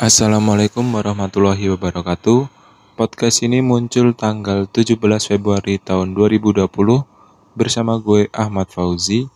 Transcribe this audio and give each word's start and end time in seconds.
Assalamualaikum 0.00 0.96
warahmatullahi 0.96 1.76
wabarakatuh. 1.76 2.48
Podcast 2.96 3.44
ini 3.44 3.60
muncul 3.60 4.16
tanggal 4.16 4.64
17 4.64 4.96
Februari 4.96 5.76
tahun 5.76 6.16
2020 6.16 6.64
bersama 7.52 8.00
gue 8.00 8.24
Ahmad 8.32 8.72
Fauzi 8.72 9.28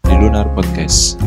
di 0.00 0.14
Lunar 0.16 0.48
Podcast. 0.56 1.20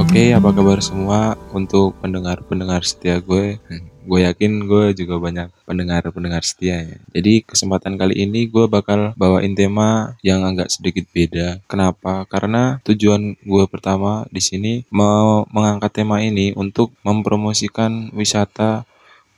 Oke, 0.00 0.32
apa 0.32 0.48
kabar 0.48 0.80
semua 0.80 1.36
untuk 1.52 1.92
pendengar-pendengar 2.00 2.88
setia 2.88 3.20
gue? 3.20 3.60
Gue 4.04 4.28
yakin 4.28 4.68
gue 4.68 4.92
juga 4.92 5.16
banyak 5.16 5.48
pendengar-pendengar 5.64 6.44
setia 6.44 6.84
ya. 6.84 6.96
Jadi 7.16 7.42
kesempatan 7.42 7.96
kali 7.96 8.28
ini 8.28 8.46
gue 8.46 8.68
bakal 8.68 9.16
bawain 9.16 9.56
tema 9.56 10.14
yang 10.20 10.44
agak 10.44 10.68
sedikit 10.68 11.08
beda. 11.10 11.64
Kenapa? 11.64 12.28
Karena 12.28 12.78
tujuan 12.84 13.40
gue 13.40 13.64
pertama 13.66 14.28
di 14.28 14.44
sini 14.44 14.72
mau 14.92 15.48
mengangkat 15.48 16.04
tema 16.04 16.20
ini 16.20 16.52
untuk 16.52 16.92
mempromosikan 17.00 18.12
wisata 18.12 18.84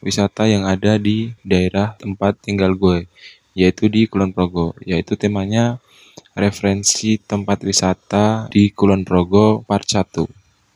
wisata 0.04 0.46
yang 0.46 0.68
ada 0.68 1.01
di 1.01 1.32
daerah 1.42 1.96
tempat 1.96 2.38
tinggal 2.38 2.76
gue, 2.76 3.09
yaitu 3.56 3.88
di 3.90 4.06
Kulon 4.06 4.30
Progo. 4.30 4.76
Yaitu 4.84 5.16
temanya 5.16 5.80
referensi 6.37 7.16
tempat 7.16 7.64
wisata 7.64 8.46
di 8.52 8.68
Kulon 8.70 9.02
Progo 9.02 9.64
part 9.64 9.88
1. 9.88 10.28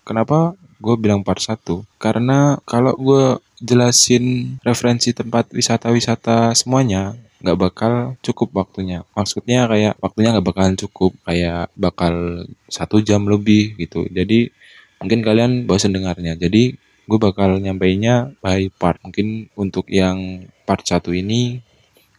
Kenapa 0.09 0.57
gue 0.81 0.95
bilang 0.97 1.21
part 1.21 1.39
1? 1.39 1.61
Karena 2.01 2.57
kalau 2.65 2.97
gue 2.97 3.39
jelasin 3.61 4.57
referensi 4.65 5.13
tempat 5.13 5.53
wisata-wisata 5.53 6.57
semuanya, 6.57 7.15
nggak 7.41 7.59
bakal 7.61 7.93
cukup 8.21 8.53
waktunya. 8.57 9.05
Maksudnya 9.17 9.69
kayak 9.69 9.97
waktunya 10.01 10.33
nggak 10.37 10.47
bakalan 10.49 10.77
cukup, 10.77 11.13
kayak 11.25 11.73
bakal 11.77 12.45
satu 12.69 13.01
jam 13.05 13.29
lebih 13.29 13.77
gitu. 13.77 14.09
Jadi 14.09 14.53
mungkin 15.01 15.21
kalian 15.25 15.65
bosan 15.65 15.97
dengarnya. 15.97 16.37
Jadi 16.37 16.77
gue 17.09 17.19
bakal 17.19 17.59
nyampainya 17.59 18.33
by 18.45 18.69
part. 18.73 19.01
Mungkin 19.05 19.53
untuk 19.57 19.89
yang 19.89 20.47
part 20.69 20.85
1 20.85 21.11
ini, 21.17 21.59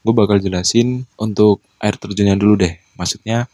gue 0.02 0.14
bakal 0.14 0.42
jelasin 0.42 1.06
untuk 1.16 1.62
air 1.80 1.96
terjunnya 1.96 2.36
dulu 2.36 2.60
deh. 2.66 2.76
Maksudnya 2.98 3.50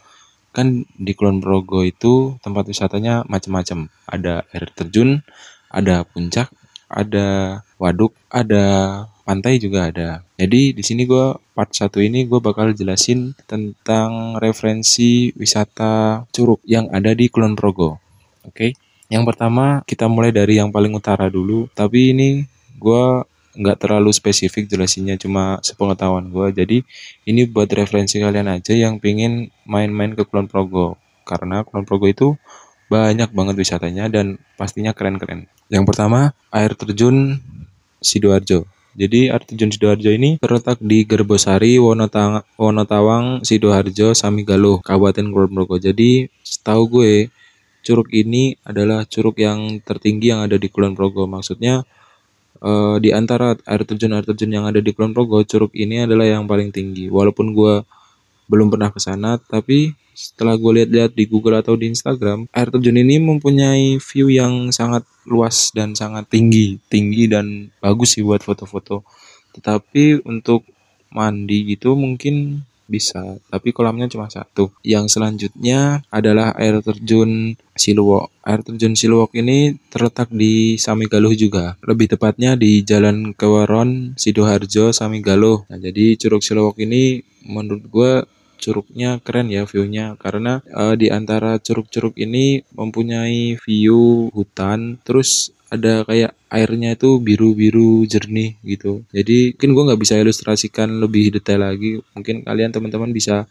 kan 0.50 0.82
di 0.96 1.12
Kulon 1.14 1.38
Progo 1.38 1.84
itu 1.86 2.40
tempat 2.42 2.66
wisatanya 2.66 3.22
macam-macam. 3.28 3.92
Ada 4.08 4.48
air 4.50 4.66
terjun, 4.74 5.22
ada 5.70 6.02
puncak, 6.02 6.50
ada 6.88 7.60
waduk, 7.76 8.16
ada 8.32 8.64
pantai 9.28 9.60
juga 9.60 9.92
ada. 9.92 10.24
Jadi 10.40 10.72
di 10.72 10.82
sini 10.82 11.04
gue 11.04 11.36
part 11.52 11.68
satu 11.68 12.00
ini 12.00 12.24
gue 12.24 12.40
bakal 12.40 12.72
jelasin 12.72 13.36
tentang 13.44 14.40
referensi 14.40 15.30
wisata 15.36 16.24
curug 16.32 16.64
yang 16.64 16.88
ada 16.88 17.12
di 17.12 17.28
Kulon 17.28 17.52
Progo. 17.52 18.00
Oke. 18.48 18.72
Yang 19.12 19.24
pertama 19.28 19.84
kita 19.84 20.08
mulai 20.08 20.32
dari 20.32 20.56
yang 20.56 20.72
paling 20.72 20.92
utara 20.96 21.28
dulu. 21.28 21.68
Tapi 21.76 22.16
ini 22.16 22.28
gue 22.80 23.04
nggak 23.58 23.78
terlalu 23.82 24.14
spesifik 24.14 24.70
jelasinnya 24.70 25.18
cuma 25.18 25.58
sepengetahuan 25.66 26.30
gue 26.30 26.54
jadi 26.54 26.78
ini 27.26 27.42
buat 27.50 27.66
referensi 27.74 28.22
kalian 28.22 28.46
aja 28.46 28.70
yang 28.70 29.02
pingin 29.02 29.50
main-main 29.66 30.14
ke 30.14 30.22
Kulon 30.22 30.46
Progo 30.46 30.94
karena 31.26 31.66
Kulon 31.66 31.82
Progo 31.82 32.06
itu 32.06 32.38
banyak 32.86 33.34
banget 33.34 33.58
wisatanya 33.58 34.06
dan 34.06 34.38
pastinya 34.54 34.94
keren-keren 34.94 35.50
yang 35.68 35.84
pertama 35.88 36.32
air 36.52 36.72
terjun 36.72 37.40
Sidoarjo 38.00 38.64
jadi 38.98 39.30
air 39.30 39.42
terjun 39.46 39.70
Sidoarjo 39.70 40.10
ini 40.10 40.42
terletak 40.42 40.82
di 40.82 41.06
Gerbosari, 41.06 41.78
Wonotang 41.78 42.42
Wonotawang, 42.58 43.46
Sidoarjo, 43.46 44.10
Samigaluh, 44.10 44.82
Kabupaten 44.82 45.30
Kulon 45.30 45.54
Progo. 45.54 45.78
Jadi 45.78 46.26
setahu 46.42 46.98
gue 46.98 47.30
curug 47.86 48.10
ini 48.10 48.58
adalah 48.66 49.06
curug 49.06 49.38
yang 49.38 49.78
tertinggi 49.86 50.34
yang 50.34 50.42
ada 50.42 50.58
di 50.58 50.66
Kulon 50.66 50.98
Progo. 50.98 51.30
Maksudnya 51.30 51.86
uh, 52.58 52.98
di 52.98 53.14
antara 53.14 53.54
air 53.54 53.82
terjun-air 53.86 54.26
terjun 54.26 54.50
yang 54.50 54.66
ada 54.66 54.82
di 54.82 54.90
Kulon 54.90 55.14
Progo, 55.14 55.46
Curug 55.46 55.70
ini 55.78 56.02
adalah 56.02 56.26
yang 56.26 56.50
paling 56.50 56.74
tinggi. 56.74 57.06
Walaupun 57.06 57.54
gue 57.54 57.86
belum 58.48 58.72
pernah 58.72 58.90
ke 58.90 58.98
sana, 58.98 59.36
tapi 59.38 59.92
setelah 60.18 60.58
gue 60.58 60.82
lihat-lihat 60.82 61.14
di 61.14 61.30
Google 61.30 61.62
atau 61.62 61.78
di 61.78 61.86
Instagram, 61.94 62.50
air 62.50 62.68
terjun 62.74 62.98
ini 62.98 63.22
mempunyai 63.22 64.02
view 64.02 64.26
yang 64.34 64.74
sangat 64.74 65.06
luas 65.22 65.70
dan 65.70 65.94
sangat 65.94 66.26
tinggi, 66.26 66.82
tinggi 66.90 67.30
dan 67.30 67.70
bagus 67.78 68.18
sih 68.18 68.26
buat 68.26 68.42
foto-foto. 68.42 69.06
Tetapi 69.54 70.26
untuk 70.26 70.66
mandi 71.14 71.70
gitu 71.70 71.94
mungkin 71.94 72.66
bisa, 72.88 73.36
tapi 73.52 73.70
kolamnya 73.70 74.08
cuma 74.08 74.32
satu. 74.32 74.72
Yang 74.80 75.20
selanjutnya 75.20 76.02
adalah 76.08 76.56
air 76.56 76.80
terjun 76.80 77.54
Siluwok. 77.76 78.32
Air 78.42 78.64
terjun 78.64 78.96
Siluwok 78.96 79.36
ini 79.36 79.76
terletak 79.92 80.32
di 80.32 80.80
Samigaluh 80.80 81.36
juga. 81.36 81.76
Lebih 81.84 82.16
tepatnya 82.16 82.56
di 82.56 82.82
Jalan 82.82 83.36
Kewaron, 83.36 84.16
Sidoarjo, 84.16 84.90
Samigaluh. 84.90 85.68
Nah, 85.68 85.78
jadi 85.78 86.16
Curug 86.16 86.40
Siluwok 86.42 86.80
ini 86.80 87.20
menurut 87.44 87.84
gue 87.86 88.12
curugnya 88.58 89.22
keren 89.22 89.48
ya 89.48 89.64
viewnya 89.64 90.18
karena 90.18 90.60
uh, 90.74 90.98
di 90.98 91.08
antara 91.08 91.62
curug-curug 91.62 92.18
ini 92.18 92.66
mempunyai 92.74 93.56
view 93.62 94.28
hutan 94.34 94.98
terus 95.06 95.54
ada 95.68 96.02
kayak 96.08 96.32
airnya 96.48 96.96
itu 96.96 97.20
biru-biru 97.20 98.08
jernih 98.08 98.56
gitu. 98.64 99.04
Jadi 99.12 99.52
mungkin 99.52 99.70
gue 99.76 99.84
nggak 99.92 100.00
bisa 100.00 100.14
ilustrasikan 100.16 100.88
lebih 100.96 101.28
detail 101.28 101.60
lagi. 101.60 102.00
Mungkin 102.16 102.48
kalian 102.48 102.72
teman-teman 102.72 103.12
bisa 103.12 103.44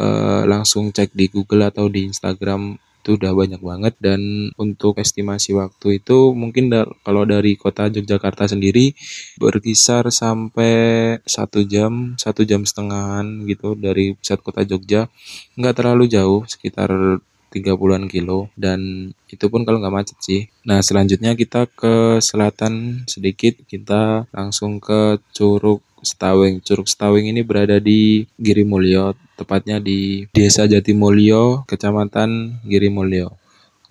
uh, 0.00 0.42
langsung 0.48 0.88
cek 0.88 1.12
di 1.12 1.28
Google 1.28 1.68
atau 1.68 1.92
di 1.92 2.08
Instagram 2.08 2.80
itu 3.00 3.16
udah 3.16 3.32
banyak 3.32 3.60
banget. 3.64 3.94
Dan 3.98 4.52
untuk 4.60 5.00
estimasi 5.00 5.56
waktu 5.56 6.04
itu 6.04 6.36
mungkin 6.36 6.68
da 6.68 6.84
kalau 7.02 7.24
dari 7.24 7.56
kota 7.56 7.88
Yogyakarta 7.88 8.46
sendiri 8.52 8.92
berkisar 9.40 10.12
sampai 10.12 11.16
satu 11.24 11.64
jam 11.64 12.14
satu 12.20 12.44
jam 12.44 12.68
setengahan 12.68 13.48
gitu 13.48 13.72
dari 13.74 14.14
pusat 14.14 14.38
kota 14.44 14.62
Jogja. 14.68 15.08
Nggak 15.56 15.74
terlalu 15.80 16.04
jauh 16.12 16.44
sekitar 16.44 17.20
30-an 17.50 18.06
kilo. 18.06 18.48
Dan 18.54 19.10
itu 19.26 19.44
pun 19.50 19.66
kalau 19.66 19.82
nggak 19.82 19.94
macet 19.94 20.18
sih. 20.22 20.46
Nah 20.64 20.78
selanjutnya 20.80 21.34
kita 21.34 21.66
ke 21.66 22.22
selatan 22.22 23.04
sedikit. 23.10 23.58
Kita 23.66 24.30
langsung 24.30 24.78
ke 24.78 25.18
Curug 25.34 25.82
Stawing. 26.02 26.64
Curug 26.64 26.88
Stawing 26.88 27.30
ini 27.32 27.40
berada 27.44 27.78
di 27.80 28.24
Girimulyo, 28.36 29.14
tepatnya 29.36 29.80
di 29.80 30.26
Desa 30.32 30.68
Jatimulyo, 30.68 31.64
Kecamatan 31.64 32.60
Girimulyo. 32.64 33.36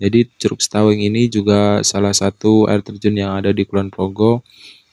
Jadi 0.00 0.26
Curug 0.40 0.64
Stawing 0.64 1.04
ini 1.04 1.28
juga 1.28 1.84
salah 1.84 2.16
satu 2.16 2.64
air 2.70 2.80
terjun 2.80 3.12
yang 3.12 3.36
ada 3.36 3.52
di 3.52 3.68
Kulon 3.68 3.92
Progo 3.92 4.40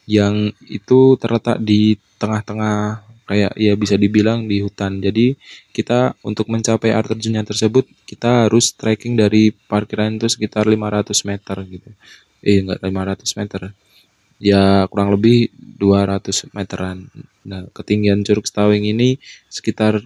yang 0.07 0.51
itu 0.67 1.15
terletak 1.19 1.59
di 1.63 1.95
tengah-tengah 2.19 3.07
kayak 3.27 3.53
ya 3.59 3.75
bisa 3.75 3.99
dibilang 3.99 4.47
di 4.47 4.63
hutan. 4.63 5.03
Jadi 5.03 5.35
kita 5.75 6.15
untuk 6.23 6.47
mencapai 6.47 6.95
air 6.95 7.03
terjunnya 7.03 7.43
tersebut 7.43 7.87
kita 8.07 8.47
harus 8.47 8.71
trekking 8.75 9.19
dari 9.19 9.51
parkiran 9.51 10.15
itu 10.15 10.31
sekitar 10.31 10.67
500 10.67 11.27
meter 11.27 11.57
gitu. 11.67 11.89
Eh 12.43 12.63
enggak 12.63 12.79
500 12.83 13.39
meter. 13.39 13.61
Ya 14.37 14.85
kurang 14.89 15.13
lebih 15.17 15.49
200 15.81 16.53
meteran. 16.53 17.09
Nah, 17.47 17.65
ketinggian 17.73 18.21
Curug 18.21 18.45
Stawing 18.45 18.85
ini 18.85 19.17
sekitar 19.49 20.03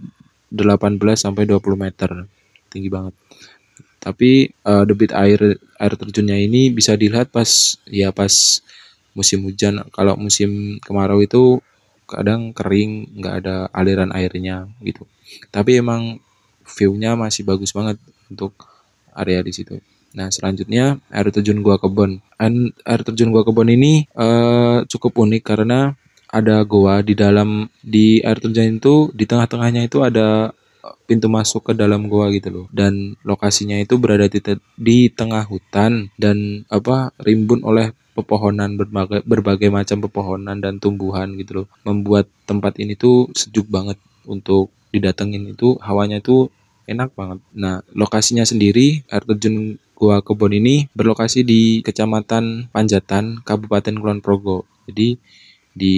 18 0.52 0.98
sampai 1.20 1.44
20 1.48 1.60
meter. 1.76 2.28
Tinggi 2.72 2.88
banget. 2.88 3.16
Tapi 4.02 4.50
uh, 4.66 4.88
debit 4.88 5.14
air 5.14 5.60
air 5.78 5.94
terjunnya 5.94 6.40
ini 6.40 6.72
bisa 6.74 6.96
dilihat 6.96 7.30
pas 7.30 7.78
ya 7.86 8.10
pas 8.16 8.64
musim 9.14 9.44
hujan. 9.46 9.84
Kalau 9.92 10.16
musim 10.16 10.80
kemarau 10.80 11.20
itu 11.22 11.60
kadang 12.12 12.52
kering 12.52 13.08
nggak 13.24 13.36
ada 13.44 13.56
aliran 13.72 14.12
airnya 14.12 14.68
gitu 14.84 15.08
tapi 15.48 15.80
emang 15.80 16.20
viewnya 16.68 17.16
masih 17.16 17.48
bagus 17.48 17.72
banget 17.72 17.96
untuk 18.28 18.52
area 19.16 19.40
di 19.40 19.56
situ 19.56 19.80
nah 20.12 20.28
selanjutnya 20.30 21.00
air 21.12 21.28
terjun 21.32 21.64
gua 21.64 21.80
kebon. 21.82 22.20
Air 22.40 23.02
terjun 23.06 23.32
gua 23.32 23.44
kebon 23.48 23.70
ini 23.72 24.08
uh, 24.16 24.84
cukup 24.88 25.24
unik 25.24 25.44
karena 25.44 25.96
ada 26.32 26.64
goa 26.64 27.04
di 27.04 27.14
dalam 27.14 27.68
di 27.84 28.24
air 28.24 28.40
terjun 28.40 28.80
itu 28.80 29.12
di 29.12 29.28
tengah-tengahnya 29.28 29.92
itu 29.92 30.00
ada 30.00 30.56
pintu 31.06 31.28
masuk 31.28 31.72
ke 31.72 31.74
dalam 31.76 32.08
goa 32.08 32.32
gitu 32.32 32.50
loh. 32.50 32.66
Dan 32.72 33.20
lokasinya 33.28 33.78
itu 33.78 34.00
berada 34.00 34.26
di, 34.32 34.40
di 34.80 34.98
tengah 35.12 35.44
hutan 35.46 36.10
dan 36.16 36.64
apa 36.72 37.12
rimbun 37.22 37.62
oleh 37.68 37.92
pepohonan 38.16 38.76
berbagai 38.76 39.24
berbagai 39.24 39.70
macam 39.72 40.04
pepohonan 40.04 40.58
dan 40.64 40.80
tumbuhan 40.80 41.36
gitu 41.38 41.64
loh. 41.64 41.68
Membuat 41.84 42.32
tempat 42.48 42.80
ini 42.80 42.96
tuh 42.96 43.30
sejuk 43.36 43.68
banget 43.68 44.00
untuk 44.26 44.72
didatengin 44.92 45.52
itu 45.52 45.80
hawanya 45.84 46.20
itu 46.20 46.52
enak 46.88 47.14
banget. 47.16 47.40
Nah 47.56 47.84
lokasinya 47.96 48.44
sendiri 48.48 49.04
air 49.08 49.24
terjun 49.24 49.78
Gua 50.02 50.18
Kebon 50.26 50.50
ini 50.58 50.90
berlokasi 50.98 51.46
di 51.46 51.86
Kecamatan 51.86 52.74
Panjatan 52.74 53.46
Kabupaten 53.46 54.02
Kulon 54.02 54.18
Progo. 54.18 54.66
Jadi 54.90 55.14
di 55.78 55.98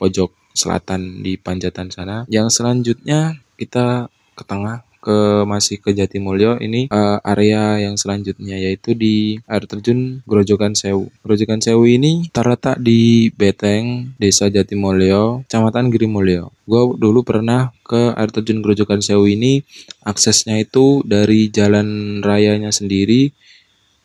pojok 0.00 0.32
selatan 0.56 1.20
di 1.20 1.36
Panjatan 1.36 1.92
sana. 1.92 2.24
Yang 2.32 2.56
selanjutnya 2.56 3.36
kita 3.60 4.08
ke 4.32 4.48
tengah 4.48 4.88
ke 5.02 5.42
masih 5.42 5.82
ke 5.82 5.90
Jatimulyo 5.90 6.62
ini 6.62 6.86
uh, 6.86 7.18
area 7.26 7.82
yang 7.82 7.98
selanjutnya 7.98 8.54
yaitu 8.54 8.94
di 8.94 9.42
air 9.50 9.66
terjun 9.66 10.22
Grojogan 10.22 10.78
Sewu. 10.78 11.10
Grojogan 11.26 11.58
Sewu 11.58 11.90
ini 11.90 12.30
terletak 12.30 12.78
di 12.78 13.34
Beteng, 13.34 14.14
Desa 14.22 14.46
Jatimulyo, 14.46 15.42
Kecamatan 15.50 15.90
Girimulyo. 15.90 16.54
Gue 16.62 16.94
dulu 16.94 17.26
pernah 17.26 17.74
ke 17.82 18.14
air 18.14 18.30
terjun 18.30 18.62
Grojogan 18.62 19.02
Sewu 19.02 19.26
ini 19.26 19.66
aksesnya 20.06 20.62
itu 20.62 21.02
dari 21.02 21.50
jalan 21.50 22.22
rayanya 22.22 22.70
sendiri 22.70 23.34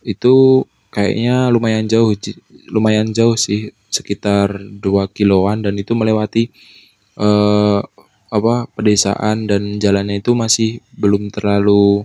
itu 0.01 0.65
kayaknya 0.89 1.53
lumayan 1.53 1.85
jauh 1.85 2.17
lumayan 2.73 3.13
jauh 3.13 3.37
sih 3.37 3.69
sekitar 3.93 4.57
2 4.57 4.81
kiloan 5.13 5.61
dan 5.61 5.77
itu 5.77 5.93
melewati 5.93 6.49
uh, 7.19 7.81
apa 8.27 8.67
pedesaan 8.75 9.47
dan 9.47 9.79
jalannya 9.79 10.19
itu 10.19 10.35
masih 10.35 10.83
belum 10.95 11.31
terlalu 11.31 12.03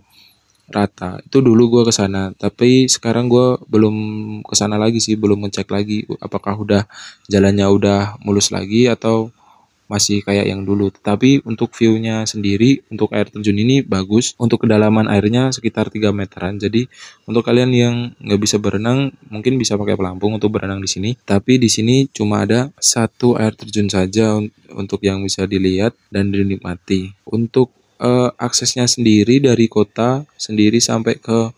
rata. 0.72 1.20
Itu 1.26 1.44
dulu 1.44 1.68
gue 1.78 1.82
ke 1.90 1.92
sana, 1.92 2.32
tapi 2.32 2.88
sekarang 2.88 3.28
gue 3.28 3.60
belum 3.68 3.96
ke 4.46 4.54
sana 4.56 4.80
lagi 4.80 4.98
sih, 5.02 5.18
belum 5.18 5.44
ngecek 5.46 5.68
lagi 5.68 6.08
apakah 6.22 6.56
udah 6.56 6.82
jalannya 7.28 7.66
udah 7.68 8.00
mulus 8.24 8.48
lagi 8.54 8.88
atau 8.88 9.34
masih 9.90 10.24
kayak 10.24 10.48
yang 10.48 10.62
dulu. 10.64 10.90
Tapi 10.90 11.42
untuk 11.46 11.72
view-nya 11.74 12.24
sendiri, 12.24 12.82
untuk 12.88 13.12
air 13.12 13.28
terjun 13.28 13.58
ini 13.58 13.84
bagus. 13.84 14.34
Untuk 14.40 14.64
kedalaman 14.64 15.06
airnya 15.10 15.52
sekitar 15.52 15.92
3 15.92 16.10
meteran. 16.10 16.56
Jadi 16.56 16.88
untuk 17.28 17.44
kalian 17.46 17.70
yang 17.72 17.94
nggak 18.18 18.40
bisa 18.40 18.56
berenang, 18.56 19.12
mungkin 19.28 19.60
bisa 19.60 19.76
pakai 19.76 19.98
pelampung 19.98 20.36
untuk 20.36 20.54
berenang 20.54 20.80
di 20.80 20.88
sini. 20.88 21.10
Tapi 21.22 21.60
di 21.60 21.68
sini 21.68 22.08
cuma 22.08 22.42
ada 22.42 22.72
satu 22.80 23.36
air 23.36 23.52
terjun 23.52 23.88
saja 23.90 24.38
untuk 24.72 25.04
yang 25.04 25.20
bisa 25.22 25.44
dilihat 25.44 25.92
dan 26.08 26.32
dinikmati. 26.32 27.12
Untuk 27.28 27.70
uh, 28.02 28.34
aksesnya 28.36 28.90
sendiri 28.90 29.38
dari 29.38 29.70
kota 29.70 30.26
sendiri 30.34 30.82
sampai 30.82 31.16
ke 31.22 31.54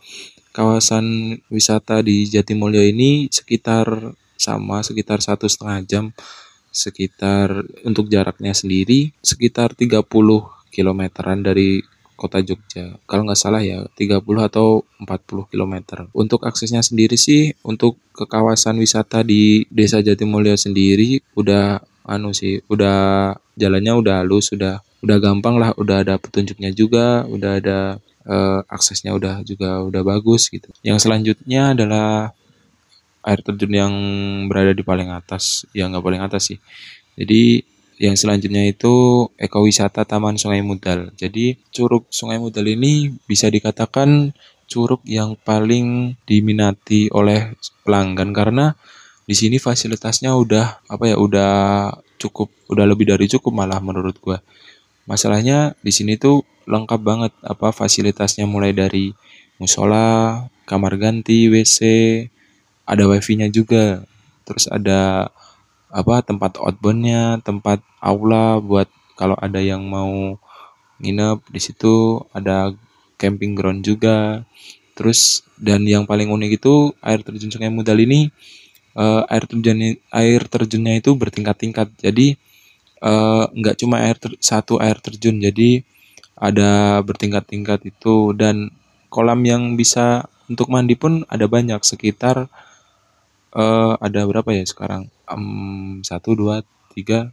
kawasan 0.54 1.36
wisata 1.50 1.98
di 2.04 2.30
Jatimulyo 2.30 2.78
ini 2.78 3.26
sekitar 3.26 4.14
sama 4.38 4.84
sekitar 4.86 5.18
satu 5.18 5.50
setengah 5.50 5.80
jam 5.82 6.04
sekitar 6.74 7.62
untuk 7.86 8.10
jaraknya 8.10 8.50
sendiri 8.50 9.14
sekitar 9.22 9.78
30 9.78 10.02
kilometeran 10.74 11.46
dari 11.46 11.78
kota 12.18 12.42
Jogja. 12.42 12.98
Kalau 13.06 13.26
nggak 13.26 13.38
salah 13.38 13.62
ya 13.62 13.86
30 13.94 14.22
atau 14.42 14.82
40 14.98 15.50
km. 15.50 15.74
Untuk 16.14 16.42
aksesnya 16.46 16.82
sendiri 16.82 17.14
sih 17.14 17.54
untuk 17.62 17.98
ke 18.14 18.26
kawasan 18.26 18.78
wisata 18.78 19.22
di 19.22 19.66
Desa 19.70 20.02
Jatimulyo 20.02 20.54
sendiri 20.54 21.22
udah 21.34 21.82
anu 22.06 22.30
sih, 22.36 22.62
udah 22.70 23.32
jalannya 23.58 23.92
udah 23.94 24.14
halus, 24.22 24.54
udah 24.54 24.82
udah 25.04 25.16
gampang 25.20 25.60
lah, 25.60 25.70
udah 25.76 26.06
ada 26.06 26.14
petunjuknya 26.16 26.72
juga, 26.72 27.28
udah 27.28 27.60
ada 27.60 27.78
uh, 28.24 28.60
aksesnya 28.68 29.12
udah 29.12 29.44
juga 29.44 29.84
udah 29.84 30.02
bagus 30.04 30.48
gitu. 30.48 30.70
Yang 30.80 31.08
selanjutnya 31.08 31.76
adalah 31.76 32.32
air 33.24 33.40
terjun 33.40 33.72
yang 33.72 33.94
berada 34.46 34.76
di 34.76 34.84
paling 34.84 35.08
atas, 35.08 35.64
ya 35.72 35.88
nggak 35.88 36.04
paling 36.04 36.22
atas 36.22 36.52
sih. 36.52 36.58
Jadi 37.16 37.64
yang 37.98 38.18
selanjutnya 38.18 38.66
itu 38.66 39.26
ekowisata 39.38 40.04
Taman 40.04 40.36
Sungai 40.36 40.60
Mudal. 40.60 41.14
Jadi 41.14 41.56
Curug 41.70 42.10
Sungai 42.12 42.36
Mudal 42.36 42.68
ini 42.68 43.08
bisa 43.24 43.48
dikatakan 43.48 44.34
curug 44.64 45.04
yang 45.04 45.36
paling 45.38 46.16
diminati 46.24 47.12
oleh 47.12 47.52
pelanggan 47.84 48.32
karena 48.32 48.72
di 49.24 49.36
sini 49.36 49.56
fasilitasnya 49.60 50.32
udah 50.36 50.84
apa 50.88 51.04
ya 51.08 51.16
udah 51.16 51.52
cukup 52.20 52.52
udah 52.68 52.84
lebih 52.84 53.08
dari 53.08 53.28
cukup 53.28 53.52
malah 53.52 53.80
menurut 53.80 54.16
gua. 54.20 54.40
Masalahnya 55.04 55.76
di 55.84 55.92
sini 55.92 56.16
tuh 56.16 56.44
lengkap 56.64 57.00
banget 57.00 57.32
apa 57.44 57.72
fasilitasnya 57.72 58.48
mulai 58.48 58.72
dari 58.72 59.12
musola, 59.60 60.48
kamar 60.64 60.96
ganti, 60.96 61.52
WC, 61.52 61.78
ada 62.84 63.04
wifi-nya 63.08 63.48
juga. 63.48 64.04
Terus 64.44 64.69
ada 64.69 65.32
apa 65.94 66.26
tempat 66.26 66.58
outboundnya 66.58 67.38
tempat 67.46 67.78
aula 68.02 68.58
buat 68.58 68.90
kalau 69.14 69.38
ada 69.38 69.62
yang 69.62 69.84
mau 69.84 70.36
nginep 71.00 71.38
di 71.50 71.60
situ. 71.60 72.20
Ada 72.32 72.72
camping 73.16 73.56
ground 73.56 73.84
juga. 73.84 74.44
Terus 74.94 75.42
dan 75.58 75.82
yang 75.88 76.06
paling 76.06 76.31
unik 76.31 76.50
itu 76.62 76.94
air 77.02 77.20
terjun 77.25 77.50
Sungai 77.50 77.72
Mudal 77.72 77.98
ini 78.04 78.31
uh, 78.94 79.26
air 79.26 79.44
terjun 79.48 79.98
air 80.12 80.40
terjunnya 80.46 80.94
itu 80.98 81.10
bertingkat-tingkat. 81.19 81.90
Jadi 81.98 82.38
uh, 83.02 83.50
nggak 83.50 83.76
cuma 83.81 84.04
air 84.04 84.16
ter, 84.20 84.36
satu 84.38 84.78
air 84.78 84.98
terjun. 85.02 85.40
Jadi 85.42 85.82
ada 86.38 87.00
bertingkat-tingkat 87.02 87.90
itu. 87.90 88.34
Dan 88.36 88.70
kolam 89.10 89.40
yang 89.46 89.75
bisa 89.78 90.26
untuk 90.50 90.69
mandi 90.69 90.94
pun 90.98 91.25
ada 91.31 91.46
banyak 91.48 91.81
sekitar 91.82 92.50
uh, 93.54 93.94
ada 94.02 94.26
berapa 94.26 94.50
ya 94.52 94.66
sekarang? 94.66 95.08
satu, 96.04 96.36
dua, 96.36 96.60
tiga, 96.92 97.32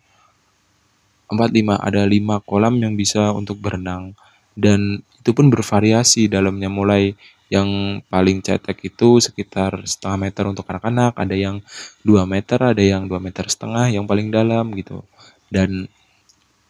empat, 1.27 1.49
lima. 1.51 1.75
Ada 1.81 2.07
lima 2.07 2.39
kolam 2.39 2.79
yang 2.79 2.95
bisa 2.95 3.35
untuk 3.35 3.59
berenang 3.59 4.15
dan 4.55 4.99
itu 5.21 5.31
pun 5.31 5.47
bervariasi 5.47 6.27
dalamnya 6.27 6.67
mulai 6.67 7.15
yang 7.51 7.99
paling 8.07 8.39
cetek 8.39 8.95
itu 8.95 9.19
sekitar 9.19 9.83
setengah 9.83 10.31
meter 10.31 10.43
untuk 10.47 10.63
anak-anak, 10.71 11.19
ada 11.19 11.35
yang 11.35 11.59
dua 11.99 12.23
meter, 12.23 12.55
ada 12.63 12.79
yang 12.79 13.11
dua 13.11 13.19
meter 13.19 13.43
setengah, 13.51 13.91
yang 13.91 14.07
paling 14.07 14.31
dalam 14.31 14.71
gitu. 14.71 15.03
Dan 15.51 15.91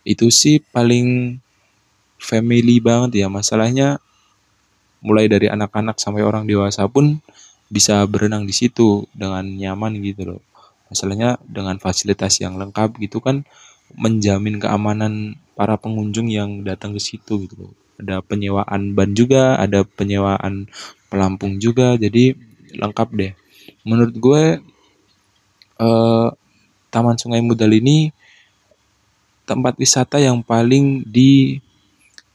itu 0.02 0.34
sih 0.34 0.58
paling 0.58 1.38
family 2.18 2.82
banget 2.82 3.26
ya 3.26 3.28
masalahnya 3.30 4.02
mulai 5.02 5.30
dari 5.30 5.50
anak-anak 5.50 5.98
sampai 6.02 6.26
orang 6.26 6.50
dewasa 6.50 6.86
pun 6.90 7.22
bisa 7.72 8.04
berenang 8.04 8.44
di 8.44 8.52
situ 8.52 9.08
dengan 9.16 9.48
nyaman 9.48 9.96
gitu 10.04 10.36
loh. 10.36 10.42
Masalahnya 10.92 11.40
dengan 11.48 11.80
fasilitas 11.80 12.44
yang 12.44 12.60
lengkap 12.60 13.00
gitu 13.00 13.24
kan 13.24 13.48
menjamin 13.96 14.60
keamanan 14.60 15.40
para 15.56 15.80
pengunjung 15.80 16.28
yang 16.28 16.68
datang 16.68 16.92
ke 16.92 17.00
situ 17.00 17.48
gitu 17.48 17.56
loh. 17.56 17.74
Ada 17.96 18.20
penyewaan 18.20 18.92
ban 18.92 19.16
juga, 19.16 19.56
ada 19.56 19.88
penyewaan 19.88 20.68
pelampung 21.08 21.64
juga, 21.64 21.96
jadi 21.96 22.36
lengkap 22.76 23.08
deh. 23.16 23.34
Menurut 23.88 24.16
gue 24.20 24.44
eh, 25.80 26.28
Taman 26.92 27.16
Sungai 27.16 27.40
Mudal 27.40 27.72
ini 27.72 28.12
tempat 29.48 29.80
wisata 29.80 30.20
yang 30.20 30.44
paling 30.44 31.08
di 31.08 31.60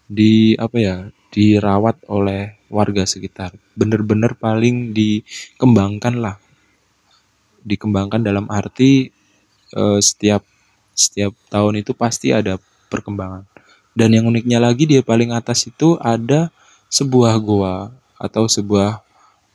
di 0.08 0.56
apa 0.56 0.76
ya 0.80 0.96
dirawat 1.28 2.00
oleh 2.08 2.55
warga 2.68 3.06
sekitar. 3.06 3.54
Bener-bener 3.78 4.34
paling 4.36 4.92
dikembangkan 4.92 6.14
lah. 6.18 6.36
Dikembangkan 7.66 8.22
dalam 8.22 8.46
arti 8.50 9.10
uh, 9.74 9.98
setiap 9.98 10.42
setiap 10.96 11.36
tahun 11.52 11.82
itu 11.84 11.92
pasti 11.92 12.32
ada 12.32 12.56
perkembangan. 12.88 13.44
Dan 13.96 14.12
yang 14.12 14.28
uniknya 14.28 14.60
lagi 14.60 14.84
dia 14.84 15.00
paling 15.00 15.32
atas 15.32 15.68
itu 15.68 15.96
ada 16.00 16.52
sebuah 16.92 17.36
goa 17.40 17.90
atau 18.16 18.48
sebuah 18.48 19.02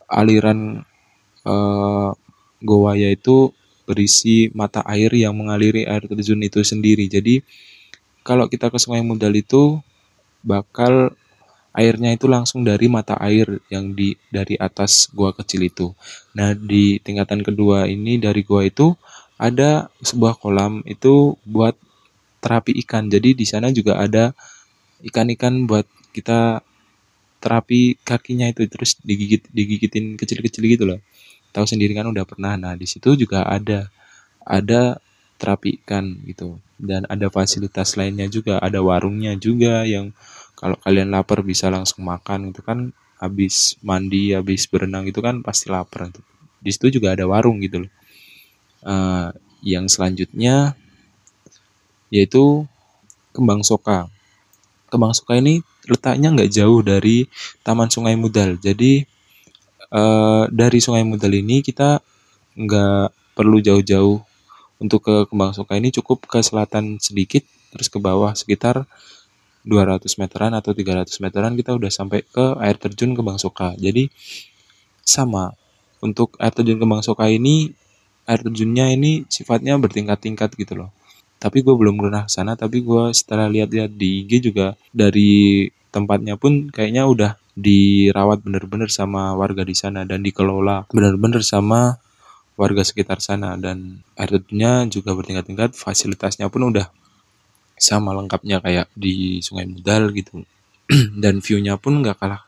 aliran 0.09 0.83
uh, 1.47 2.11
goa 2.61 2.93
yaitu 2.93 3.53
berisi 3.85 4.53
mata 4.53 4.85
air 4.85 5.09
yang 5.13 5.33
mengaliri 5.33 5.85
air 5.87 6.05
terjun 6.05 6.41
itu 6.41 6.61
sendiri. 6.61 7.09
Jadi 7.09 7.41
kalau 8.21 8.45
kita 8.45 8.69
ke 8.69 8.77
Sungai 8.77 9.01
Mudal 9.01 9.33
itu 9.33 9.81
bakal 10.45 11.13
airnya 11.71 12.11
itu 12.11 12.27
langsung 12.27 12.67
dari 12.67 12.91
mata 12.91 13.15
air 13.19 13.63
yang 13.71 13.95
di 13.95 14.15
dari 14.27 14.59
atas 14.59 15.07
gua 15.15 15.31
kecil 15.31 15.63
itu. 15.63 15.95
Nah, 16.35 16.51
di 16.55 16.99
tingkatan 16.99 17.41
kedua 17.43 17.87
ini 17.87 18.19
dari 18.19 18.43
gua 18.43 18.67
itu 18.67 18.91
ada 19.39 19.89
sebuah 20.03 20.37
kolam 20.37 20.83
itu 20.85 21.35
buat 21.47 21.73
terapi 22.43 22.75
ikan. 22.85 23.07
Jadi 23.07 23.33
di 23.37 23.45
sana 23.47 23.71
juga 23.71 23.97
ada 23.97 24.35
ikan-ikan 25.01 25.65
buat 25.65 25.87
kita 26.11 26.61
terapi 27.41 27.97
kakinya 28.05 28.45
itu 28.53 28.69
terus 28.69 29.01
digigit 29.01 29.49
digigitin 29.49 30.13
kecil-kecil 30.19 30.63
gitu 30.67 30.83
loh. 30.85 30.99
Tahu 31.51 31.65
sendiri 31.65 31.97
kan 31.97 32.05
udah 32.07 32.23
pernah. 32.27 32.53
Nah, 32.59 32.77
di 32.77 32.85
situ 32.85 33.17
juga 33.17 33.47
ada 33.47 33.89
ada 34.45 35.01
terapi 35.41 35.81
ikan 35.81 36.21
gitu. 36.29 36.61
Dan 36.77 37.05
ada 37.09 37.29
fasilitas 37.29 37.97
lainnya 37.97 38.29
juga, 38.29 38.57
ada 38.61 38.81
warungnya 38.81 39.37
juga 39.37 39.85
yang 39.85 40.13
kalau 40.61 40.77
kalian 40.85 41.09
lapar 41.09 41.41
bisa 41.41 41.73
langsung 41.73 42.05
makan 42.05 42.53
itu 42.53 42.61
kan 42.61 42.93
habis 43.17 43.81
mandi 43.81 44.37
habis 44.37 44.69
berenang 44.69 45.09
itu 45.09 45.17
kan 45.17 45.41
pasti 45.41 45.73
lapar 45.73 46.13
di 46.61 46.69
situ 46.69 47.01
juga 47.01 47.17
ada 47.17 47.25
warung 47.25 47.57
gitu 47.65 47.85
loh. 47.85 47.91
Uh, 48.85 49.29
yang 49.65 49.89
selanjutnya 49.89 50.77
yaitu 52.13 52.65
kembang 53.33 53.65
soka. 53.65 54.05
Kembang 54.93 55.17
soka 55.17 55.37
ini 55.41 55.65
letaknya 55.89 56.29
nggak 56.29 56.53
jauh 56.53 56.85
dari 56.85 57.25
taman 57.65 57.89
sungai 57.89 58.13
mudal 58.13 58.53
jadi 58.61 59.01
uh, 59.89 60.45
dari 60.53 60.77
sungai 60.77 61.01
mudal 61.01 61.33
ini 61.33 61.65
kita 61.65 62.05
nggak 62.53 63.09
perlu 63.33 63.57
jauh-jauh 63.57 64.21
untuk 64.77 65.01
ke 65.01 65.15
kembang 65.25 65.57
soka 65.57 65.73
ini. 65.77 65.89
Cukup 65.89 66.29
ke 66.29 66.45
selatan 66.45 67.01
sedikit 67.01 67.41
terus 67.73 67.89
ke 67.89 67.97
bawah 67.97 68.37
sekitar 68.37 68.85
200 69.63 70.07
meteran 70.21 70.51
atau 70.57 70.73
300 70.73 71.09
meteran 71.21 71.53
kita 71.53 71.77
udah 71.77 71.91
sampai 71.91 72.25
ke 72.25 72.57
air 72.61 72.75
terjun 72.77 73.13
ke 73.13 73.21
Bangsoka. 73.21 73.77
Jadi 73.77 74.09
sama 75.01 75.53
untuk 76.01 76.37
air 76.41 76.53
terjun 76.53 76.81
ke 76.81 76.85
Bangsoka 76.87 77.29
ini 77.29 77.73
air 78.25 78.41
terjunnya 78.41 78.93
ini 78.93 79.25
sifatnya 79.29 79.77
bertingkat-tingkat 79.77 80.53
gitu 80.57 80.73
loh. 80.77 80.89
Tapi 81.41 81.65
gue 81.65 81.73
belum 81.73 81.97
pernah 81.97 82.29
ke 82.29 82.31
sana, 82.31 82.53
tapi 82.53 82.85
gue 82.85 83.09
setelah 83.17 83.49
lihat-lihat 83.49 83.97
di 83.97 84.21
IG 84.25 84.53
juga 84.53 84.77
dari 84.93 85.65
tempatnya 85.89 86.37
pun 86.37 86.69
kayaknya 86.69 87.09
udah 87.09 87.31
dirawat 87.57 88.45
bener-bener 88.45 88.87
sama 88.87 89.35
warga 89.35 89.67
di 89.67 89.75
sana 89.75 90.07
dan 90.07 90.23
dikelola 90.23 90.87
bener-bener 90.87 91.43
sama 91.43 91.99
warga 92.55 92.79
sekitar 92.79 93.19
sana 93.19 93.59
dan 93.59 93.99
air 94.15 94.29
terjunnya 94.31 94.87
juga 94.87 95.11
bertingkat-tingkat 95.11 95.75
fasilitasnya 95.75 96.47
pun 96.47 96.71
udah 96.71 96.87
sama 97.81 98.13
lengkapnya 98.13 98.61
kayak 98.61 98.93
di 98.93 99.41
Sungai 99.41 99.65
Mudal 99.65 100.13
gitu. 100.13 100.45
Dan 101.23 101.41
view-nya 101.41 101.81
pun 101.81 102.05
nggak 102.05 102.21
kalah 102.21 102.45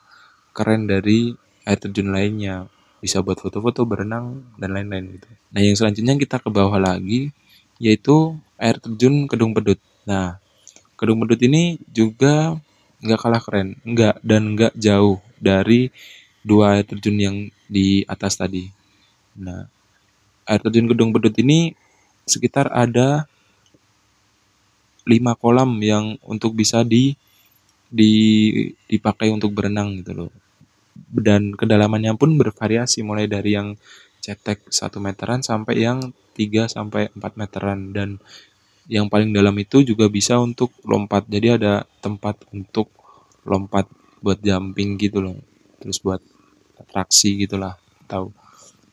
keren 0.53 0.85
dari 0.85 1.33
air 1.65 1.79
terjun 1.81 2.13
lainnya. 2.13 2.69
Bisa 3.01 3.19
buat 3.25 3.41
foto-foto 3.41 3.83
berenang 3.83 4.55
dan 4.55 4.71
lain-lain 4.71 5.19
gitu. 5.19 5.27
Nah 5.51 5.59
yang 5.59 5.75
selanjutnya 5.75 6.15
kita 6.15 6.39
ke 6.39 6.47
bawah 6.47 6.79
lagi 6.79 7.35
yaitu 7.75 8.39
air 8.55 8.79
terjun 8.79 9.27
Kedung 9.27 9.51
Pedut. 9.51 9.75
Nah 10.07 10.39
Kedung 10.95 11.19
Pedut 11.19 11.41
ini 11.43 11.83
juga 11.91 12.55
nggak 13.03 13.19
kalah 13.19 13.43
keren. 13.43 13.75
Nggak 13.83 14.23
dan 14.23 14.55
nggak 14.55 14.73
jauh 14.79 15.19
dari 15.35 15.91
dua 16.47 16.79
air 16.79 16.87
terjun 16.87 17.17
yang 17.19 17.35
di 17.67 18.07
atas 18.07 18.39
tadi. 18.39 18.71
Nah 19.35 19.67
air 20.47 20.61
terjun 20.63 20.87
Kedung 20.87 21.11
Pedut 21.11 21.35
ini 21.43 21.75
sekitar 22.23 22.71
ada 22.71 23.27
lima 25.03 25.35
kolam 25.35 25.79
yang 25.83 26.15
untuk 26.23 26.55
bisa 26.55 26.81
di 26.81 27.15
di 27.93 28.13
dipakai 28.89 29.29
untuk 29.29 29.53
berenang 29.53 30.01
gitu 30.01 30.25
loh. 30.25 30.31
Dan 30.93 31.53
kedalamannya 31.53 32.17
pun 32.17 32.37
bervariasi 32.37 33.05
mulai 33.05 33.29
dari 33.29 33.53
yang 33.53 33.77
cetek 34.23 34.71
satu 34.71 34.97
meteran 35.03 35.43
sampai 35.43 35.83
yang 35.83 35.99
3 36.33 36.65
sampai 36.65 37.13
4 37.13 37.21
meteran 37.37 37.93
dan 37.93 38.17
yang 38.89 39.07
paling 39.07 39.31
dalam 39.31 39.53
itu 39.59 39.85
juga 39.85 40.09
bisa 40.09 40.41
untuk 40.41 40.73
lompat. 40.83 41.29
Jadi 41.29 41.47
ada 41.61 41.85
tempat 42.01 42.41
untuk 42.51 42.89
lompat 43.45 43.87
buat 44.23 44.39
jumping 44.39 44.97
gitu 44.97 45.21
loh. 45.21 45.37
Terus 45.79 45.99
buat 46.01 46.19
atraksi 46.79 47.35
gitulah. 47.37 47.77
Tahu. 48.09 48.31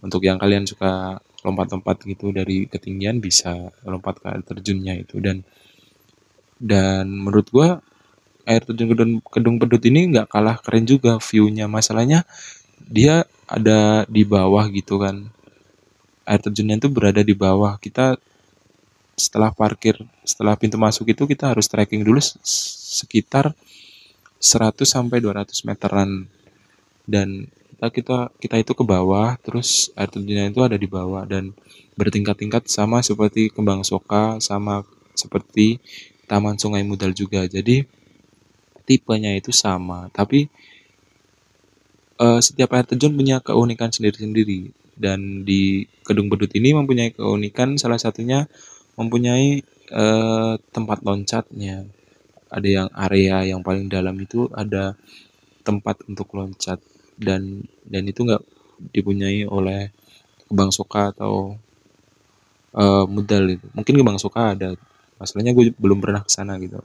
Untuk 0.04 0.22
yang 0.24 0.36
kalian 0.36 0.66
suka 0.66 1.20
lompat-lompat 1.40 2.04
gitu 2.04 2.30
dari 2.30 2.68
ketinggian 2.68 3.18
bisa 3.18 3.72
lompat 3.84 4.20
ke 4.20 4.28
terjunnya 4.44 5.00
itu 5.00 5.20
dan 5.24 5.40
dan 6.60 7.08
menurut 7.08 7.48
gua 7.48 7.80
air 8.44 8.62
terjun 8.64 8.92
kedung, 8.92 9.12
kedung 9.24 9.56
pedut 9.56 9.82
ini 9.88 10.12
nggak 10.12 10.28
kalah 10.28 10.56
keren 10.60 10.84
juga 10.84 11.16
viewnya. 11.16 11.66
Masalahnya 11.66 12.28
dia 12.84 13.24
ada 13.48 14.04
di 14.06 14.22
bawah 14.28 14.68
gitu 14.68 15.00
kan. 15.00 15.32
Air 16.28 16.40
terjunnya 16.44 16.76
itu 16.76 16.88
berada 16.92 17.24
di 17.24 17.32
bawah. 17.32 17.80
Kita 17.80 18.20
setelah 19.16 19.52
parkir 19.52 20.00
setelah 20.24 20.56
pintu 20.56 20.80
masuk 20.80 21.12
itu 21.12 21.28
kita 21.28 21.52
harus 21.52 21.68
trekking 21.68 22.00
dulu 22.00 22.20
sekitar 23.00 23.52
100 24.40 24.84
sampai 24.84 25.18
200 25.22 25.68
meteran. 25.68 26.28
Dan 27.06 27.48
kita 27.80 27.88
kita 27.90 28.18
kita 28.36 28.56
itu 28.60 28.72
ke 28.76 28.84
bawah 28.84 29.40
terus 29.40 29.88
air 29.96 30.12
terjunnya 30.12 30.52
itu 30.52 30.60
ada 30.60 30.76
di 30.76 30.88
bawah. 30.90 31.22
Dan 31.24 31.54
bertingkat-tingkat 31.94 32.66
sama 32.66 33.04
seperti 33.04 33.52
kembang 33.52 33.84
soka 33.84 34.40
sama 34.40 34.82
seperti 35.14 35.78
Taman 36.30 36.54
Sungai 36.54 36.86
Mudal 36.86 37.10
juga. 37.10 37.42
Jadi 37.50 37.82
tipenya 38.86 39.34
itu 39.34 39.50
sama, 39.50 40.06
tapi 40.14 40.46
uh, 42.22 42.38
setiap 42.38 42.70
air 42.78 42.86
terjun 42.86 43.18
punya 43.18 43.42
keunikan 43.42 43.90
sendiri-sendiri. 43.90 44.70
Dan 45.00 45.42
di 45.48 45.88
Kedung 46.06 46.30
Bedut 46.30 46.52
ini 46.54 46.70
mempunyai 46.76 47.10
keunikan 47.10 47.74
salah 47.80 47.98
satunya 47.98 48.46
mempunyai 48.94 49.66
uh, 49.90 50.54
tempat 50.70 51.02
loncatnya. 51.02 51.90
Ada 52.50 52.68
yang 52.68 52.88
area 52.94 53.36
yang 53.46 53.66
paling 53.66 53.90
dalam 53.90 54.14
itu 54.22 54.46
ada 54.54 54.94
tempat 55.66 56.02
untuk 56.06 56.30
loncat 56.34 56.82
dan 57.14 57.62
dan 57.86 58.02
itu 58.06 58.26
nggak 58.26 58.42
dipunyai 58.90 59.46
oleh 59.46 59.92
Kebang 60.50 60.74
Soka 60.74 61.14
atau 61.14 61.54
uh, 62.74 63.04
Mudal 63.06 63.54
itu. 63.54 63.66
Mungkin 63.72 63.94
Kebang 64.02 64.18
Soka 64.18 64.58
ada 64.58 64.74
masalahnya 65.20 65.52
gue 65.52 65.76
belum 65.76 66.00
pernah 66.00 66.24
ke 66.24 66.30
sana 66.32 66.56
gitu. 66.56 66.80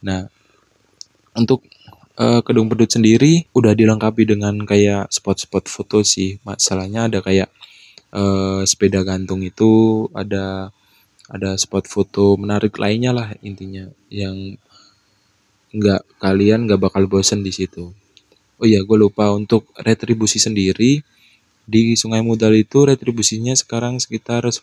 Nah 0.00 0.26
untuk 1.36 1.62
uh, 2.16 2.40
Kedung 2.40 2.72
Pedut 2.72 2.88
sendiri 2.88 3.46
udah 3.52 3.76
dilengkapi 3.76 4.24
dengan 4.24 4.64
kayak 4.64 5.12
spot-spot 5.12 5.68
foto 5.68 6.00
sih. 6.00 6.40
Masalahnya 6.42 7.12
ada 7.12 7.20
kayak 7.20 7.52
uh, 8.16 8.64
sepeda 8.64 9.04
gantung 9.04 9.44
itu 9.44 10.08
ada 10.16 10.72
ada 11.32 11.56
spot 11.56 11.88
foto 11.88 12.36
menarik 12.36 12.76
lainnya 12.76 13.14
lah 13.14 13.28
intinya 13.40 13.88
yang 14.12 14.56
nggak 15.72 16.04
kalian 16.20 16.68
nggak 16.68 16.80
bakal 16.80 17.04
bosen 17.08 17.40
di 17.40 17.52
situ. 17.52 17.92
Oh 18.60 18.66
iya, 18.68 18.84
gue 18.84 18.94
lupa 18.94 19.32
untuk 19.34 19.72
retribusi 19.80 20.38
sendiri 20.38 21.02
di 21.66 21.96
Sungai 21.98 22.20
Mudal 22.22 22.54
itu 22.58 22.84
retribusinya 22.84 23.56
sekarang 23.56 23.98
sekitar 23.98 24.44
10.000 24.46 24.62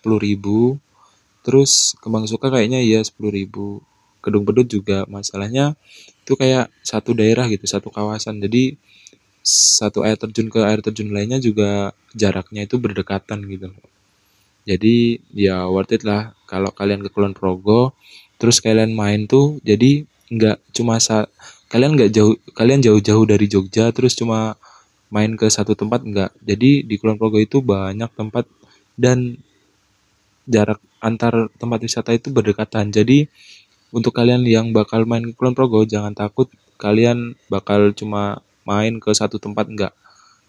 Terus 1.46 1.96
Kembang 2.00 2.26
Suka 2.28 2.52
kayaknya 2.52 2.80
ya 2.84 3.04
sepuluh 3.04 3.32
ribu. 3.34 3.84
Kedung 4.20 4.44
Pedut 4.44 4.68
juga 4.68 5.08
masalahnya 5.08 5.80
itu 6.28 6.36
kayak 6.36 6.68
satu 6.84 7.16
daerah 7.16 7.48
gitu, 7.48 7.64
satu 7.64 7.88
kawasan. 7.88 8.44
Jadi 8.44 8.76
satu 9.50 10.04
air 10.04 10.20
terjun 10.20 10.52
ke 10.52 10.60
air 10.60 10.84
terjun 10.84 11.10
lainnya 11.16 11.40
juga 11.40 11.96
jaraknya 12.12 12.68
itu 12.68 12.76
berdekatan 12.76 13.40
gitu. 13.48 13.72
Jadi 14.68 15.24
ya 15.32 15.66
worth 15.72 15.96
it 15.96 16.04
lah 16.04 16.36
kalau 16.46 16.70
kalian 16.76 17.02
ke 17.02 17.10
Kulon 17.10 17.34
Progo 17.34 17.96
terus 18.42 18.62
kalian 18.64 18.94
main 18.94 19.26
tuh 19.26 19.58
jadi 19.66 20.06
nggak 20.30 20.74
cuma 20.78 21.02
sa 21.02 21.26
kalian 21.74 21.98
nggak 21.98 22.12
jauh 22.14 22.38
kalian 22.54 22.82
jauh-jauh 22.82 23.26
dari 23.26 23.46
Jogja 23.50 23.90
terus 23.90 24.14
cuma 24.14 24.56
main 25.10 25.34
ke 25.34 25.50
satu 25.50 25.74
tempat 25.74 26.06
nggak 26.06 26.32
jadi 26.46 26.86
di 26.86 26.96
Kulon 27.02 27.18
Progo 27.18 27.42
itu 27.42 27.66
banyak 27.66 28.14
tempat 28.14 28.46
dan 28.94 29.42
jarak 30.50 30.82
antar 30.98 31.54
tempat 31.62 31.80
wisata 31.86 32.12
itu 32.18 32.34
berdekatan. 32.34 32.90
Jadi 32.90 33.30
untuk 33.94 34.18
kalian 34.18 34.42
yang 34.50 34.74
bakal 34.74 35.06
main 35.06 35.30
ke 35.30 35.34
Kulon 35.38 35.54
Progo 35.54 35.86
jangan 35.86 36.18
takut 36.18 36.50
kalian 36.82 37.38
bakal 37.54 37.94
cuma 37.94 38.42
main 38.66 38.98
ke 38.98 39.14
satu 39.14 39.38
tempat 39.38 39.70
enggak. 39.70 39.94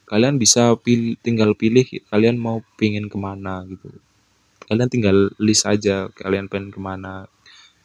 Kalian 0.08 0.40
bisa 0.40 0.74
pilih, 0.80 1.14
tinggal 1.22 1.54
pilih 1.54 1.86
kalian 2.10 2.40
mau 2.40 2.64
pingin 2.80 3.06
ke 3.06 3.14
mana 3.20 3.62
gitu. 3.68 3.92
Kalian 4.66 4.88
tinggal 4.90 5.30
list 5.38 5.68
aja 5.68 6.08
kalian 6.16 6.48
pengen 6.50 6.72
ke 6.72 6.80
mana. 6.80 7.28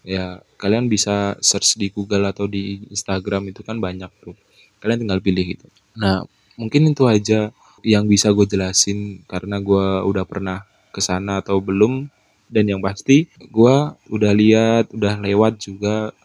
Ya 0.06 0.42
kalian 0.58 0.88
bisa 0.88 1.36
search 1.42 1.78
di 1.78 1.92
Google 1.92 2.30
atau 2.30 2.46
di 2.50 2.86
Instagram 2.90 3.52
itu 3.54 3.62
kan 3.62 3.78
banyak 3.78 4.10
tuh. 4.24 4.34
Kalian 4.82 5.06
tinggal 5.06 5.22
pilih 5.22 5.58
gitu. 5.58 5.68
Nah 5.98 6.26
mungkin 6.56 6.90
itu 6.90 7.06
aja 7.06 7.52
yang 7.86 8.10
bisa 8.10 8.34
gue 8.34 8.50
jelasin 8.50 9.22
karena 9.30 9.62
gue 9.62 9.86
udah 10.10 10.26
pernah 10.26 10.66
ke 10.96 11.04
sana 11.04 11.44
atau 11.44 11.60
belum. 11.60 12.08
Dan 12.48 12.72
yang 12.72 12.80
pasti 12.80 13.28
gue 13.52 13.76
udah 14.08 14.32
lihat 14.32 14.96
udah 14.96 15.20
lewat 15.20 15.60
juga. 15.60 16.16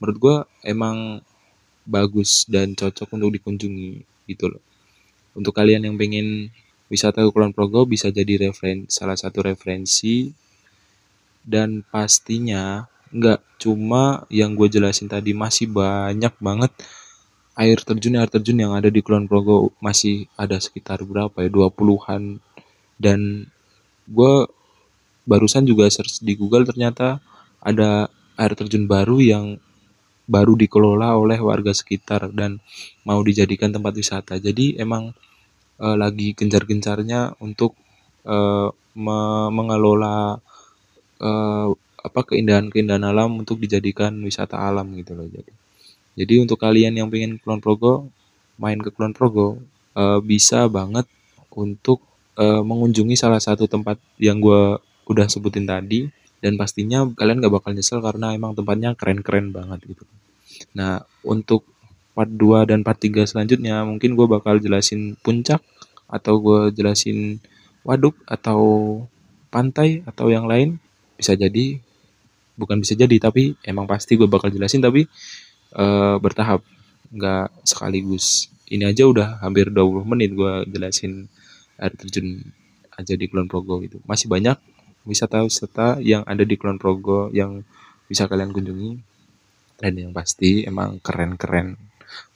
Menurut 0.00 0.16
gue 0.16 0.36
emang 0.64 1.20
bagus 1.84 2.48
dan 2.48 2.72
cocok 2.72 3.12
untuk 3.14 3.30
dikunjungi 3.36 3.92
gitu 4.26 4.50
loh. 4.50 4.62
Untuk 5.36 5.52
kalian 5.52 5.84
yang 5.84 6.00
pengen 6.00 6.48
wisata 6.88 7.20
ke 7.20 7.30
Kulon 7.30 7.52
Progo 7.52 7.84
bisa 7.84 8.08
jadi 8.08 8.48
referen 8.48 8.88
salah 8.88 9.20
satu 9.20 9.44
referensi. 9.44 10.32
Dan 11.46 11.86
pastinya 11.86 12.90
nggak 13.14 13.62
cuma 13.62 14.26
yang 14.34 14.58
gue 14.58 14.66
jelasin 14.66 15.06
tadi 15.06 15.30
masih 15.30 15.70
banyak 15.70 16.34
banget 16.42 16.74
air 17.56 17.78
terjun 17.80 18.18
air 18.18 18.28
terjun 18.28 18.58
yang 18.60 18.74
ada 18.76 18.90
di 18.92 19.00
Kulon 19.00 19.30
Progo. 19.30 19.72
Masih 19.78 20.26
ada 20.36 20.58
sekitar 20.58 21.02
berapa 21.06 21.34
ya 21.40 21.48
20-an 21.48 22.42
dan 23.00 23.50
gue 24.06 24.34
barusan 25.26 25.66
juga 25.66 25.90
search 25.90 26.22
di 26.22 26.38
Google 26.38 26.62
ternyata 26.62 27.18
ada 27.58 28.06
air 28.38 28.52
terjun 28.54 28.86
baru 28.86 29.18
yang 29.18 29.58
baru 30.26 30.58
dikelola 30.58 31.14
oleh 31.14 31.38
warga 31.38 31.70
sekitar 31.70 32.30
dan 32.34 32.58
mau 33.06 33.22
dijadikan 33.22 33.70
tempat 33.70 33.94
wisata. 33.94 34.38
Jadi 34.42 34.78
emang 34.78 35.14
e, 35.78 35.86
lagi 35.94 36.34
gencar-gencarnya 36.34 37.38
untuk 37.42 37.78
e, 38.26 38.36
me 38.98 39.18
mengelola 39.54 40.38
e, 41.18 41.30
apa 42.06 42.20
keindahan-keindahan 42.22 43.02
alam 43.06 43.38
untuk 43.38 43.58
dijadikan 43.62 44.14
wisata 44.22 44.58
alam 44.58 44.94
gitu 44.98 45.14
loh. 45.14 45.26
Jadi, 45.30 45.52
jadi 46.18 46.34
untuk 46.42 46.58
kalian 46.58 46.94
yang 46.98 47.10
pengen 47.10 47.38
Kulon 47.42 47.62
Progo, 47.62 48.10
main 48.58 48.78
ke 48.82 48.90
Kulon 48.90 49.14
Progo 49.14 49.62
e, 49.94 50.02
bisa 50.22 50.66
banget 50.66 51.06
untuk 51.54 52.02
uh, 52.36 52.62
mengunjungi 52.62 53.16
salah 53.16 53.40
satu 53.40 53.66
tempat 53.66 53.96
yang 54.20 54.40
gue 54.40 54.80
udah 55.06 55.26
sebutin 55.26 55.64
tadi 55.64 56.08
dan 56.40 56.54
pastinya 56.60 57.08
kalian 57.16 57.40
gak 57.40 57.54
bakal 57.54 57.72
nyesel 57.72 57.98
karena 58.04 58.36
emang 58.36 58.52
tempatnya 58.52 58.92
keren-keren 58.94 59.50
banget 59.50 59.82
gitu. 59.88 60.04
Nah, 60.76 61.04
untuk 61.24 61.64
part 62.16 62.30
2 62.32 62.68
dan 62.68 62.80
part 62.80 62.96
3 62.96 63.28
selanjutnya 63.28 63.84
mungkin 63.84 64.16
gue 64.16 64.26
bakal 64.28 64.56
jelasin 64.60 65.16
puncak 65.20 65.60
atau 66.08 66.38
gue 66.40 66.60
jelasin 66.72 67.40
waduk 67.82 68.16
atau 68.24 68.60
pantai 69.52 70.04
atau 70.04 70.32
yang 70.32 70.48
lain. 70.48 70.80
Bisa 71.16 71.32
jadi 71.36 71.80
bukan 72.56 72.80
bisa 72.80 72.96
jadi 72.96 73.16
tapi 73.20 73.56
emang 73.64 73.84
pasti 73.84 74.16
gue 74.16 74.28
bakal 74.28 74.48
jelasin 74.52 74.80
tapi 74.84 75.08
uh, 75.76 76.16
bertahap. 76.20 76.64
Nggak 77.12 77.52
sekaligus. 77.64 78.48
Ini 78.66 78.90
aja 78.90 79.06
udah 79.06 79.28
hampir 79.44 79.70
20 79.70 80.04
menit 80.08 80.34
gue 80.34 80.66
jelasin 80.72 81.30
air 81.80 81.92
terjun 81.94 82.42
aja 82.96 83.14
di 83.14 83.24
Kulon 83.28 83.48
Progo 83.48 83.80
gitu. 83.84 84.00
Masih 84.08 84.26
banyak 84.26 84.56
wisata-wisata 85.06 86.00
yang 86.02 86.24
ada 86.24 86.42
di 86.42 86.54
Kulon 86.56 86.80
Progo 86.80 87.28
yang 87.30 87.62
bisa 88.08 88.26
kalian 88.26 88.50
kunjungi. 88.50 89.16
Dan 89.76 89.92
yang 90.00 90.12
pasti 90.16 90.64
emang 90.64 91.04
keren-keren. 91.04 91.76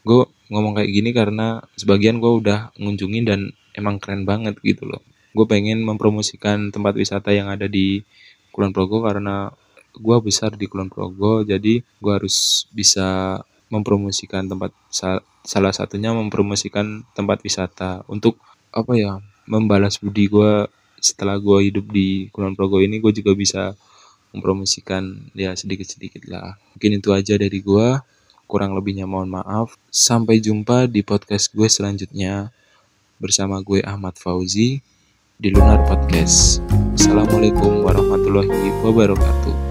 Gue 0.04 0.28
ngomong 0.52 0.76
kayak 0.76 0.90
gini 0.92 1.10
karena 1.16 1.64
sebagian 1.72 2.20
gue 2.20 2.28
udah 2.28 2.76
ngunjungin 2.76 3.24
dan 3.24 3.40
emang 3.72 3.96
keren 3.96 4.28
banget 4.28 4.60
gitu 4.60 4.84
loh. 4.84 5.00
Gue 5.32 5.48
pengen 5.48 5.80
mempromosikan 5.80 6.68
tempat 6.68 7.00
wisata 7.00 7.32
yang 7.32 7.48
ada 7.48 7.64
di 7.64 8.04
Kulon 8.52 8.76
Progo 8.76 9.00
karena 9.00 9.48
gue 9.96 10.16
besar 10.22 10.54
di 10.54 10.70
Kulon 10.70 10.90
Progo 10.90 11.42
jadi 11.42 11.82
gue 11.82 12.12
harus 12.12 12.66
bisa 12.70 13.40
mempromosikan 13.70 14.50
tempat 14.50 14.74
salah 14.90 15.74
satunya 15.74 16.10
mempromosikan 16.10 17.06
tempat 17.14 17.42
wisata 17.42 18.02
untuk 18.10 18.38
apa 18.74 18.92
ya 18.98 19.22
membalas 19.50 19.98
budi 19.98 20.30
gue 20.30 20.70
setelah 21.02 21.34
gue 21.42 21.66
hidup 21.66 21.90
di 21.90 22.30
Kulon 22.30 22.54
Progo 22.54 22.78
ini 22.78 23.02
gue 23.02 23.10
juga 23.10 23.34
bisa 23.34 23.74
mempromosikan 24.30 25.34
ya 25.34 25.58
sedikit-sedikit 25.58 26.30
lah 26.30 26.54
mungkin 26.76 27.02
itu 27.02 27.10
aja 27.10 27.34
dari 27.34 27.58
gue 27.58 27.98
Kurang 28.50 28.74
lebihnya 28.74 29.06
mohon 29.06 29.30
maaf. 29.30 29.78
Sampai 29.94 30.42
jumpa 30.42 30.90
di 30.90 31.06
podcast 31.06 31.54
gue 31.54 31.70
selanjutnya 31.70 32.50
bersama 33.22 33.62
gue 33.62 33.78
Ahmad 33.86 34.18
Fauzi 34.18 34.82
di 35.38 35.48
Lunar 35.54 35.86
Podcast. 35.86 36.58
Assalamualaikum 36.98 37.86
warahmatullahi 37.86 38.74
wabarakatuh. 38.82 39.69